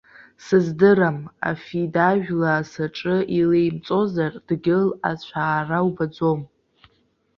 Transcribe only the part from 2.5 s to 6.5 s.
асаҿы илеимҵозар, дгьыл ацәаара убаӡом.